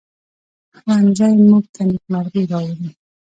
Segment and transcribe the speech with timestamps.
[0.77, 2.89] ښوونځی موږ ته نیکمرغي راوړي